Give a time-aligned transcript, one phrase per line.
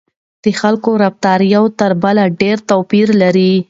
[0.43, 3.51] د خلکو رفتار یو تر بل ډېر توپیر لري.